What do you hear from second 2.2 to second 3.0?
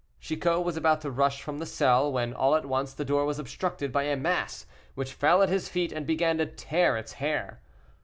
all at once